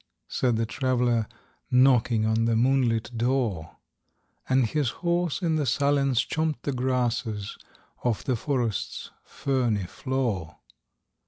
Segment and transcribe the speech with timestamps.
[0.27, 1.27] said the Traveler,
[1.69, 3.77] Knocking on the moonlit door;
[4.49, 7.55] And his horse in the silence chomped the grasses
[8.03, 10.57] Of the forest's ferny floor.